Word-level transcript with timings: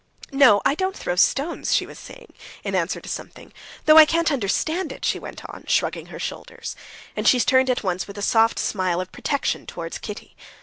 "No, 0.31 0.63
I 0.65 0.73
don't 0.73 0.97
throw 0.97 1.15
stones," 1.15 1.75
she 1.75 1.85
was 1.85 1.99
saying, 1.99 2.33
in 2.63 2.73
answer 2.73 2.99
to 2.99 3.07
something, 3.07 3.53
"though 3.85 3.99
I 3.99 4.05
can't 4.07 4.31
understand 4.31 4.91
it," 4.91 5.05
she 5.05 5.19
went 5.19 5.45
on, 5.47 5.65
shrugging 5.67 6.07
her 6.07 6.17
shoulders, 6.17 6.75
and 7.15 7.27
she 7.27 7.39
turned 7.39 7.69
at 7.69 7.83
once 7.83 8.07
with 8.07 8.17
a 8.17 8.23
soft 8.23 8.57
smile 8.57 8.99
of 8.99 9.11
protection 9.11 9.67
towards 9.67 9.99
Kitty. 9.99 10.35